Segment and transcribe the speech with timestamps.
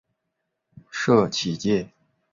[0.89, 1.91] 社企界